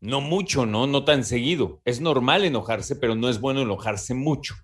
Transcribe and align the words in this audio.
No 0.00 0.20
mucho, 0.20 0.64
¿no? 0.64 0.86
No 0.86 1.04
tan 1.04 1.24
seguido. 1.24 1.82
Es 1.84 2.00
normal 2.00 2.44
enojarse, 2.44 2.96
pero 2.96 3.14
no 3.14 3.28
es 3.28 3.40
bueno 3.40 3.60
enojarse 3.62 4.14
mucho. 4.14 4.54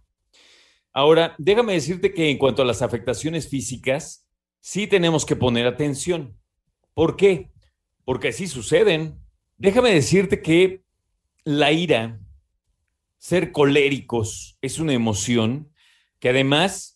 Ahora, 0.92 1.34
déjame 1.36 1.74
decirte 1.74 2.14
que 2.14 2.30
en 2.30 2.38
cuanto 2.38 2.62
a 2.62 2.64
las 2.64 2.80
afectaciones 2.80 3.48
físicas, 3.48 4.26
sí 4.60 4.86
tenemos 4.86 5.26
que 5.26 5.36
poner 5.36 5.66
atención. 5.66 6.38
¿Por 6.94 7.16
qué? 7.16 7.50
Porque 8.04 8.28
así 8.28 8.46
suceden. 8.46 9.20
Déjame 9.58 9.92
decirte 9.92 10.40
que 10.40 10.84
la 11.44 11.70
ira, 11.70 12.18
ser 13.18 13.52
coléricos, 13.52 14.56
es 14.62 14.78
una 14.78 14.94
emoción 14.94 15.70
que 16.18 16.30
además 16.30 16.95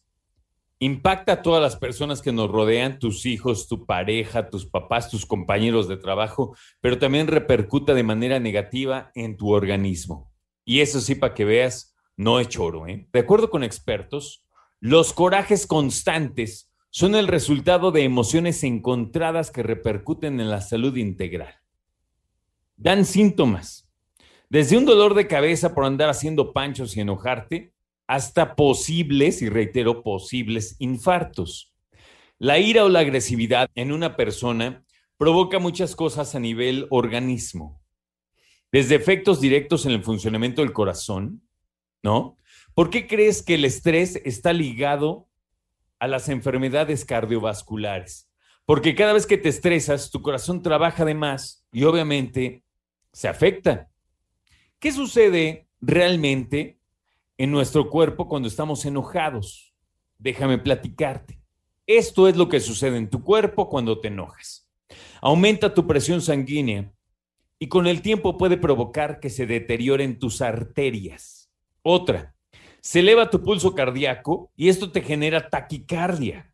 impacta 0.81 1.33
a 1.33 1.43
todas 1.43 1.63
las 1.63 1.77
personas 1.77 2.23
que 2.23 2.33
nos 2.33 2.51
rodean, 2.51 2.99
tus 2.99 3.27
hijos, 3.27 3.69
tu 3.69 3.85
pareja, 3.85 4.49
tus 4.49 4.67
papás, 4.67 5.11
tus 5.11 5.27
compañeros 5.27 5.89
de 5.89 5.99
trabajo, 5.99 6.57
pero 6.81 6.99
también 6.99 7.27
repercuta 7.27 7.93
de 7.95 8.03
manera 8.03 8.41
negativa 8.41 9.13
en 9.15 9.37
tu 9.37 9.51
organismo. 9.51 10.33
Y 10.65 10.81
eso 10.81 11.01
sí, 11.01 11.15
para 11.15 11.35
que 11.35 11.45
veas, 11.45 11.95
no 12.17 12.41
es 12.41 12.49
choro. 12.49 12.87
¿eh? 12.87 13.07
De 13.13 13.21
acuerdo 13.21 13.51
con 13.51 13.63
expertos, 13.63 14.47
los 14.81 15.13
corajes 15.13 15.67
constantes 15.67 16.73
son 16.89 17.15
el 17.15 17.29
resultado 17.29 17.93
de 17.93 18.03
emociones 18.03 18.65
encontradas 18.65 19.51
que 19.51 19.63
repercuten 19.63 20.41
en 20.41 20.49
la 20.49 20.63
salud 20.63 20.97
integral. 20.97 21.55
Dan 22.77 23.05
síntomas, 23.05 23.87
desde 24.49 24.79
un 24.79 24.87
dolor 24.87 25.13
de 25.15 25.27
cabeza 25.27 25.75
por 25.75 25.85
andar 25.85 26.09
haciendo 26.09 26.55
panchos 26.55 26.97
y 26.97 27.01
enojarte, 27.01 27.75
hasta 28.11 28.57
posibles, 28.57 29.41
y 29.41 29.49
reitero, 29.49 30.03
posibles 30.03 30.75
infartos. 30.81 31.73
La 32.39 32.59
ira 32.59 32.85
o 32.85 32.89
la 32.89 32.99
agresividad 32.99 33.71
en 33.77 33.93
una 33.93 34.17
persona 34.17 34.85
provoca 35.17 35.61
muchas 35.61 35.95
cosas 35.95 36.35
a 36.35 36.41
nivel 36.41 36.89
organismo, 36.91 37.81
desde 38.73 38.97
efectos 38.97 39.41
directos 39.41 39.87
en 39.87 39.93
el 39.93 40.03
funcionamiento 40.03 40.61
del 40.61 40.73
corazón, 40.73 41.43
¿no? 42.03 42.37
¿Por 42.75 42.91
qué 42.91 43.07
crees 43.07 43.45
que 43.45 43.55
el 43.55 43.65
estrés 43.65 44.21
está 44.25 44.53
ligado 44.53 45.29
a 46.01 46.09
las 46.09 46.29
enfermedades 46.29 47.05
cardiovasculares? 47.05 48.29
Porque 48.65 48.97
cada 48.97 49.13
vez 49.13 49.25
que 49.25 49.39
te 49.39 49.51
estresas, 49.51 50.11
tu 50.11 50.21
corazón 50.21 50.63
trabaja 50.63 51.05
de 51.05 51.15
más 51.15 51.65
y 51.71 51.85
obviamente 51.85 52.65
se 53.13 53.29
afecta. 53.29 53.89
¿Qué 54.81 54.91
sucede 54.91 55.69
realmente 55.81 56.80
en 57.41 57.51
nuestro 57.51 57.89
cuerpo 57.89 58.29
cuando 58.29 58.49
estamos 58.49 58.85
enojados. 58.85 59.73
Déjame 60.19 60.59
platicarte. 60.59 61.41
Esto 61.87 62.29
es 62.29 62.37
lo 62.37 62.51
que 62.51 62.61
sucede 62.61 62.99
en 62.99 63.09
tu 63.09 63.25
cuerpo 63.25 63.71
cuando 63.71 63.99
te 63.99 64.09
enojas. 64.09 64.71
Aumenta 65.23 65.73
tu 65.73 65.87
presión 65.87 66.21
sanguínea 66.21 66.93
y 67.59 67.69
con 67.69 67.87
el 67.87 68.03
tiempo 68.03 68.37
puede 68.37 68.59
provocar 68.59 69.21
que 69.21 69.31
se 69.31 69.47
deterioren 69.47 70.19
tus 70.19 70.43
arterias. 70.43 71.51
Otra, 71.81 72.35
se 72.83 73.01
eleva 73.01 73.31
tu 73.31 73.43
pulso 73.43 73.75
cardíaco 73.75 74.53
y 74.55 74.69
esto 74.69 74.93
te 74.93 75.01
genera 75.01 75.49
taquicardia. 75.49 76.53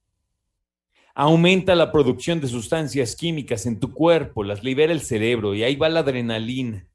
Aumenta 1.17 1.75
la 1.75 1.91
producción 1.91 2.41
de 2.41 2.47
sustancias 2.47 3.17
químicas 3.17 3.67
en 3.67 3.81
tu 3.81 3.93
cuerpo, 3.93 4.45
las 4.45 4.63
libera 4.63 4.93
el 4.93 5.01
cerebro 5.01 5.53
y 5.53 5.65
ahí 5.65 5.75
va 5.75 5.89
la 5.89 6.01
adrenalina 6.01 6.87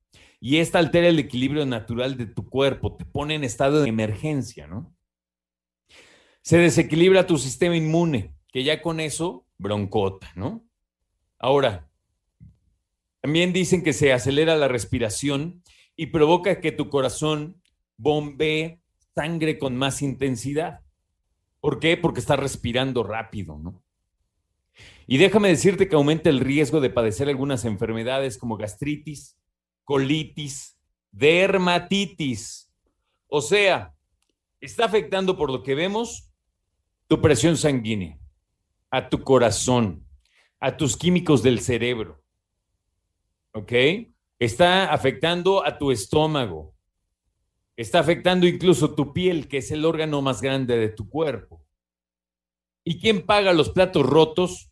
y 0.44 0.58
esta 0.58 0.80
altera 0.80 1.08
el 1.08 1.20
equilibrio 1.20 1.68
natural 1.68 2.18
de 2.18 2.26
tu 2.26 2.50
cuerpo, 2.50 2.98
te 2.98 3.06
pone 3.06 3.36
en 3.36 3.44
estado 3.44 3.82
de 3.82 3.90
emergencia, 3.90 4.66
¿no? 4.66 4.92
Se 6.42 6.58
desequilibra 6.58 7.28
tu 7.28 7.38
sistema 7.38 7.78
inmune, 7.78 8.34
que 8.52 8.64
ya 8.64 8.82
con 8.82 9.00
eso, 9.00 9.46
broncota, 9.60 10.32
¿no? 10.36 10.66
Ahora, 11.38 11.88
también 13.22 13.54
dicen 13.54 13.84
que 13.84 13.94
se 13.94 14.14
acelera 14.14 14.56
la 14.56 14.68
respiración 14.68 15.62
y 15.96 16.08
provoca 16.08 16.60
que 16.60 16.72
tu 16.72 16.90
corazón 16.90 17.62
bombee 17.98 18.82
sangre 19.14 19.60
con 19.60 19.78
más 19.78 20.02
intensidad. 20.02 20.80
¿Por 21.60 21.80
qué? 21.80 21.98
Porque 21.98 22.20
estás 22.20 22.40
respirando 22.40 23.04
rápido, 23.04 23.60
¿no? 23.60 23.84
Y 25.06 25.20
déjame 25.20 25.50
decirte 25.50 25.88
que 25.88 25.96
aumenta 25.96 26.32
el 26.32 26.40
riesgo 26.40 26.82
de 26.82 26.90
padecer 26.90 27.30
algunas 27.30 27.64
enfermedades 27.64 28.40
como 28.40 28.58
gastritis, 28.58 29.38
colitis, 29.92 30.80
dermatitis. 31.12 32.72
O 33.28 33.42
sea, 33.42 33.94
está 34.62 34.86
afectando 34.86 35.36
por 35.36 35.52
lo 35.52 35.64
que 35.64 35.76
vemos 35.76 36.32
tu 37.10 37.20
presión 37.20 37.58
sanguínea, 37.58 38.18
a 38.90 39.10
tu 39.10 39.22
corazón, 39.22 40.08
a 40.62 40.78
tus 40.78 40.96
químicos 40.96 41.44
del 41.44 41.60
cerebro. 41.60 42.24
¿Ok? 43.52 43.74
Está 44.40 44.94
afectando 44.94 45.66
a 45.66 45.78
tu 45.78 45.92
estómago. 45.92 46.74
Está 47.76 48.00
afectando 48.00 48.48
incluso 48.48 48.96
tu 48.96 49.12
piel, 49.12 49.50
que 49.50 49.58
es 49.58 49.72
el 49.72 49.84
órgano 49.84 50.22
más 50.22 50.42
grande 50.42 50.78
de 50.78 50.88
tu 50.88 51.10
cuerpo. 51.10 51.66
¿Y 52.86 52.98
quién 52.98 53.26
paga 53.26 53.52
los 53.52 53.72
platos 53.72 54.06
rotos? 54.06 54.72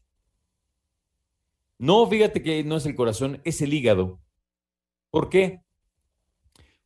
No, 1.78 2.08
fíjate 2.08 2.42
que 2.42 2.64
no 2.64 2.78
es 2.78 2.86
el 2.86 2.96
corazón, 2.96 3.42
es 3.44 3.62
el 3.62 3.74
hígado. 3.74 4.22
¿Por 5.10 5.30
qué? 5.30 5.62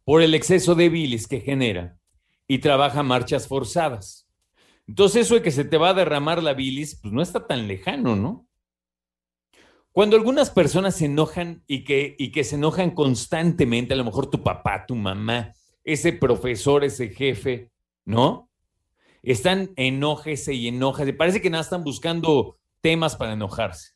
Por 0.04 0.22
el 0.22 0.36
exceso 0.36 0.76
de 0.76 0.90
bilis 0.90 1.28
que 1.28 1.42
genera 1.42 1.98
y 2.48 2.60
trabaja 2.60 3.04
marchas 3.04 3.48
forzadas. 3.48 4.28
Entonces 4.88 5.26
eso 5.26 5.36
de 5.36 5.42
que 5.42 5.52
se 5.52 5.64
te 5.64 5.78
va 5.78 5.90
a 5.90 5.94
derramar 5.94 6.44
la 6.44 6.54
bilis, 6.54 7.00
pues 7.02 7.14
no 7.14 7.22
está 7.22 7.48
tan 7.48 7.68
lejano, 7.68 8.16
¿no? 8.16 8.48
Cuando 9.94 10.18
algunas 10.18 10.50
personas 10.50 10.96
se 10.96 11.06
enojan 11.06 11.64
y 11.68 11.84
que, 11.84 12.16
y 12.18 12.32
que 12.32 12.44
se 12.44 12.56
enojan 12.56 12.92
constantemente, 12.92 13.94
a 13.94 13.98
lo 13.98 14.04
mejor 14.04 14.28
tu 14.28 14.42
papá, 14.42 14.86
tu 14.88 14.96
mamá, 14.96 15.54
ese 15.84 16.14
profesor, 16.14 16.84
ese 16.84 17.10
jefe, 17.10 17.72
¿no? 18.04 18.50
Están 19.22 19.72
enójese 19.76 20.54
y 20.54 20.68
enójese. 20.68 21.14
Parece 21.14 21.42
que 21.42 21.52
nada 21.52 21.64
están 21.64 21.84
buscando 21.84 22.58
temas 22.82 23.16
para 23.16 23.34
enojarse, 23.34 23.92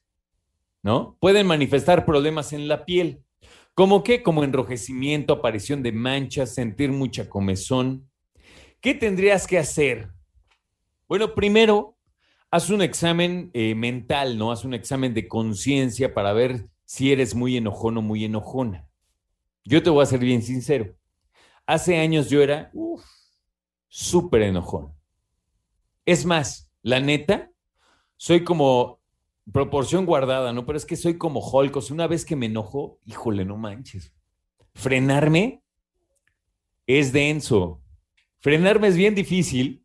¿no? 0.84 1.18
Pueden 1.20 1.48
manifestar 1.48 2.06
problemas 2.06 2.54
en 2.54 2.68
la 2.68 2.86
piel. 2.86 3.24
¿Cómo 3.78 4.04
qué? 4.04 4.24
Como 4.24 4.44
enrojecimiento, 4.44 5.34
aparición 5.34 5.84
de 5.84 5.92
manchas, 5.92 6.56
sentir 6.56 6.92
mucha 6.92 7.30
comezón. 7.30 8.10
¿Qué 8.82 8.96
tendrías 8.96 9.46
que 9.46 9.60
hacer? 9.60 10.10
Bueno, 11.08 11.36
primero, 11.36 11.96
haz 12.50 12.72
un 12.72 12.82
examen 12.82 13.52
eh, 13.54 13.76
mental, 13.76 14.36
¿no? 14.40 14.52
Haz 14.52 14.66
un 14.66 14.74
examen 14.74 15.14
de 15.14 15.28
conciencia 15.28 16.16
para 16.16 16.34
ver 16.34 16.68
si 16.86 17.12
eres 17.12 17.36
muy 17.36 17.56
enojón 17.56 18.00
o 18.00 18.02
muy 18.02 18.26
enojona. 18.26 18.90
Yo 19.64 19.84
te 19.84 19.92
voy 19.92 20.02
a 20.02 20.08
ser 20.08 20.22
bien 20.22 20.42
sincero. 20.42 20.96
Hace 21.68 22.00
años 22.00 22.32
yo 22.32 22.42
era 22.42 22.72
súper 23.90 24.42
enojón. 24.42 24.92
Es 26.04 26.26
más, 26.26 26.72
la 26.82 27.00
neta, 27.00 27.52
soy 28.16 28.44
como 28.44 29.02
proporción 29.52 30.06
guardada, 30.06 30.54
¿no? 30.54 30.66
Pero 30.66 30.78
es 30.78 30.86
que 30.86 30.96
soy 30.96 31.18
como 31.18 31.40
Hulk, 31.40 31.78
una 31.92 32.08
vez 32.08 32.26
que 32.26 32.36
me 32.36 32.48
enojo, 32.48 33.00
híjole, 33.06 33.46
no 33.46 33.58
manches. 33.58 34.14
Frenarme 34.74 35.64
es 36.86 37.12
denso. 37.12 37.82
Frenarme 38.40 38.88
es 38.88 38.96
bien 38.96 39.16
difícil, 39.16 39.84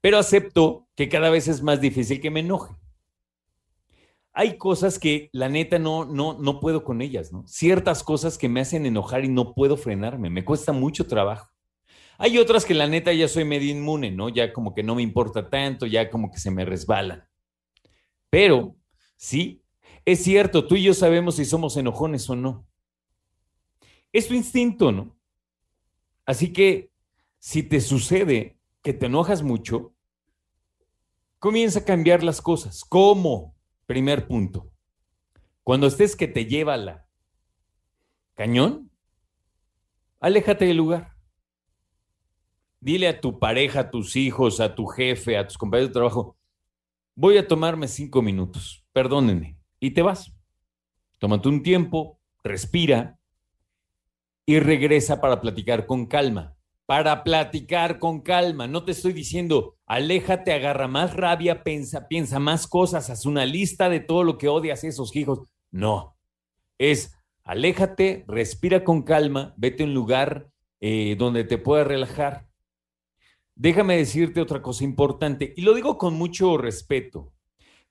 pero 0.00 0.18
acepto 0.18 0.88
que 0.94 1.08
cada 1.08 1.30
vez 1.30 1.48
es 1.48 1.62
más 1.62 1.80
difícil 1.80 2.20
que 2.20 2.30
me 2.30 2.40
enoje. 2.40 2.74
Hay 4.32 4.58
cosas 4.58 4.98
que 4.98 5.30
la 5.32 5.48
neta 5.48 5.78
no, 5.78 6.04
no, 6.04 6.36
no 6.38 6.58
puedo 6.58 6.82
con 6.82 7.00
ellas, 7.00 7.32
¿no? 7.32 7.46
Ciertas 7.46 8.02
cosas 8.02 8.36
que 8.36 8.48
me 8.48 8.60
hacen 8.60 8.84
enojar 8.84 9.24
y 9.24 9.28
no 9.28 9.54
puedo 9.54 9.76
frenarme, 9.76 10.28
me 10.28 10.44
cuesta 10.44 10.72
mucho 10.72 11.06
trabajo. 11.06 11.48
Hay 12.18 12.38
otras 12.38 12.64
que 12.64 12.74
la 12.74 12.86
neta 12.86 13.12
ya 13.12 13.28
soy 13.28 13.44
medio 13.44 13.70
inmune, 13.70 14.10
¿no? 14.10 14.28
Ya 14.28 14.52
como 14.52 14.74
que 14.74 14.82
no 14.82 14.94
me 14.94 15.02
importa 15.02 15.48
tanto, 15.48 15.86
ya 15.86 16.10
como 16.10 16.30
que 16.30 16.38
se 16.38 16.50
me 16.50 16.64
resbala. 16.64 17.28
Pero 18.30 18.76
Sí, 19.24 19.64
es 20.04 20.22
cierto, 20.22 20.66
tú 20.66 20.76
y 20.76 20.82
yo 20.82 20.92
sabemos 20.92 21.36
si 21.36 21.46
somos 21.46 21.78
enojones 21.78 22.28
o 22.28 22.36
no. 22.36 22.66
Es 24.12 24.28
tu 24.28 24.34
instinto, 24.34 24.92
¿no? 24.92 25.16
Así 26.26 26.52
que 26.52 26.92
si 27.38 27.62
te 27.62 27.80
sucede 27.80 28.58
que 28.82 28.92
te 28.92 29.06
enojas 29.06 29.42
mucho, 29.42 29.94
comienza 31.38 31.78
a 31.78 31.84
cambiar 31.86 32.22
las 32.22 32.42
cosas. 32.42 32.84
¿Cómo? 32.84 33.56
Primer 33.86 34.26
punto. 34.26 34.70
Cuando 35.62 35.86
estés 35.86 36.16
que 36.16 36.28
te 36.28 36.44
lleva 36.44 36.76
la 36.76 37.08
cañón, 38.34 38.90
aléjate 40.20 40.66
del 40.66 40.76
lugar. 40.76 41.16
Dile 42.78 43.08
a 43.08 43.22
tu 43.22 43.38
pareja, 43.38 43.80
a 43.80 43.90
tus 43.90 44.16
hijos, 44.16 44.60
a 44.60 44.74
tu 44.74 44.84
jefe, 44.84 45.38
a 45.38 45.46
tus 45.46 45.56
compañeros 45.56 45.88
de 45.88 45.94
trabajo, 45.94 46.36
voy 47.14 47.38
a 47.38 47.48
tomarme 47.48 47.88
cinco 47.88 48.20
minutos, 48.20 48.83
perdónenme, 48.94 49.58
y 49.80 49.90
te 49.90 50.00
vas. 50.00 50.32
Tómate 51.18 51.48
un 51.48 51.62
tiempo, 51.62 52.18
respira 52.42 53.18
y 54.46 54.60
regresa 54.60 55.20
para 55.20 55.40
platicar 55.40 55.84
con 55.84 56.06
calma. 56.06 56.56
Para 56.86 57.24
platicar 57.24 57.98
con 57.98 58.20
calma. 58.20 58.66
No 58.66 58.84
te 58.84 58.92
estoy 58.92 59.12
diciendo, 59.12 59.76
aléjate, 59.86 60.52
agarra 60.52 60.86
más 60.86 61.14
rabia, 61.14 61.64
piensa, 61.64 62.08
piensa 62.08 62.38
más 62.38 62.66
cosas, 62.66 63.10
haz 63.10 63.26
una 63.26 63.44
lista 63.46 63.88
de 63.88 64.00
todo 64.00 64.22
lo 64.22 64.38
que 64.38 64.48
odias 64.48 64.84
a 64.84 64.88
esos 64.88 65.14
hijos. 65.16 65.40
No. 65.70 66.16
Es 66.78 67.14
aléjate, 67.42 68.24
respira 68.28 68.84
con 68.84 69.02
calma, 69.02 69.54
vete 69.56 69.82
a 69.82 69.86
un 69.86 69.94
lugar 69.94 70.48
eh, 70.80 71.16
donde 71.18 71.44
te 71.44 71.58
puedas 71.58 71.86
relajar. 71.86 72.46
Déjame 73.56 73.96
decirte 73.96 74.40
otra 74.40 74.62
cosa 74.62 74.84
importante, 74.84 75.52
y 75.56 75.62
lo 75.62 75.74
digo 75.74 75.96
con 75.96 76.14
mucho 76.14 76.58
respeto. 76.58 77.32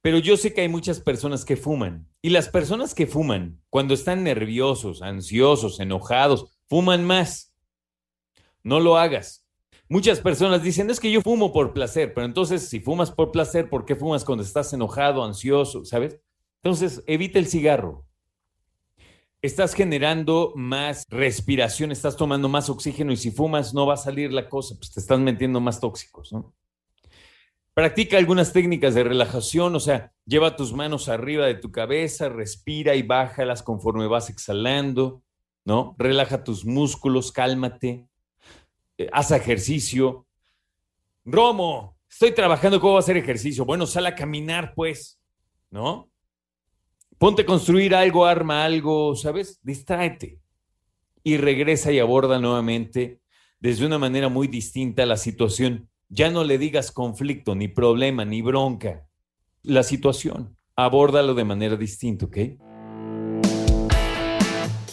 Pero 0.04 0.18
yo 0.18 0.36
sé 0.36 0.54
que 0.54 0.60
hay 0.60 0.68
muchas 0.68 1.00
personas 1.00 1.46
que 1.46 1.56
fuman. 1.56 2.10
Y 2.22 2.32
las 2.32 2.50
personas 2.50 2.94
que 2.94 3.08
fuman, 3.08 3.62
cuando 3.70 3.94
están 3.94 4.22
nerviosos, 4.26 5.02
ansiosos, 5.02 5.80
enojados, 5.80 6.58
fuman 6.68 7.06
más. 7.06 7.56
No 8.64 8.82
lo 8.82 8.98
hagas. 8.98 9.48
Muchas 9.88 10.20
personas 10.20 10.62
dicen, 10.62 10.90
es 10.90 11.00
que 11.00 11.10
yo 11.10 11.22
fumo 11.22 11.54
por 11.54 11.72
placer, 11.72 12.14
pero 12.14 12.26
entonces 12.26 12.68
si 12.68 12.82
fumas 12.82 13.12
por 13.12 13.32
placer, 13.32 13.70
¿por 13.70 13.86
qué 13.86 13.96
fumas 13.96 14.26
cuando 14.26 14.44
estás 14.44 14.74
enojado, 14.74 15.24
ansioso, 15.24 15.86
sabes? 15.86 16.20
Entonces, 16.62 17.02
evita 17.08 17.40
el 17.40 17.48
cigarro. 17.48 18.06
Estás 19.42 19.74
generando 19.74 20.52
más 20.56 21.06
respiración, 21.08 21.94
estás 21.94 22.18
tomando 22.18 22.50
más 22.50 22.70
oxígeno 22.70 23.14
y 23.14 23.18
si 23.18 23.32
fumas 23.32 23.74
no 23.74 23.86
va 23.86 23.94
a 23.94 23.98
salir 23.98 24.34
la 24.34 24.50
cosa, 24.50 24.76
pues 24.78 24.92
te 24.92 25.00
estás 25.00 25.20
metiendo 25.20 25.62
más 25.62 25.80
tóxicos, 25.80 26.34
¿no? 26.34 26.54
Practica 27.74 28.18
algunas 28.18 28.54
técnicas 28.54 28.94
de 28.94 29.04
relajación, 29.04 29.76
o 29.76 29.80
sea, 29.80 30.14
lleva 30.26 30.56
tus 30.56 30.74
manos 30.74 31.10
arriba 31.10 31.48
de 31.48 31.56
tu 31.56 31.72
cabeza, 31.72 32.30
respira 32.30 32.96
y 32.96 33.02
bájalas 33.02 33.64
conforme 33.64 34.06
vas 34.06 34.30
exhalando, 34.30 35.24
¿no? 35.66 35.96
Relaja 35.98 36.44
tus 36.44 36.66
músculos, 36.66 37.32
cálmate, 37.32 38.08
eh, 39.00 39.10
haz 39.12 39.32
ejercicio. 39.32 40.28
Romo, 41.26 41.98
estoy 42.08 42.32
trabajando, 42.34 42.80
¿cómo 42.80 42.94
va 42.94 43.00
a 43.00 43.02
hacer 43.02 43.18
ejercicio? 43.18 43.66
Bueno, 43.66 43.88
sal 43.88 44.06
a 44.06 44.14
caminar, 44.14 44.74
pues, 44.76 45.20
¿no? 45.72 46.12
Ponte 47.18 47.42
a 47.42 47.46
construir 47.46 47.96
algo, 47.96 48.26
arma 48.26 48.64
algo, 48.66 49.16
¿sabes? 49.16 49.60
Distráete. 49.64 50.40
Y 51.24 51.38
regresa 51.38 51.92
y 51.92 51.98
aborda 51.98 52.38
nuevamente 52.38 53.20
desde 53.60 53.86
una 53.86 53.98
manera 53.98 54.30
muy 54.30 54.48
distinta 54.48 55.06
la 55.06 55.18
situación. 55.18 55.90
Ya 56.16 56.30
no 56.30 56.44
le 56.44 56.60
digas 56.60 56.92
conflicto, 56.92 57.56
ni 57.56 57.70
problema, 57.70 58.24
ni 58.24 58.44
bronca. 58.44 59.08
La 59.64 59.82
situación. 59.82 60.56
Abórdalo 60.76 61.34
de 61.34 61.44
manera 61.44 61.76
distinta, 61.76 62.28
¿ok? 62.28 62.38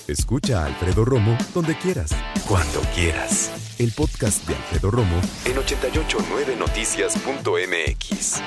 Escucha 0.08 0.62
a 0.62 0.66
Alfredo 0.66 1.04
Romo 1.04 1.36
donde 1.52 1.76
quieras. 1.76 2.16
Cuando 2.48 2.80
quieras. 2.94 3.52
El 3.78 3.92
podcast 3.92 4.48
de 4.48 4.54
Alfredo 4.54 4.90
Romo 4.90 5.20
en 5.44 5.56
889noticias.mx. 5.56 8.40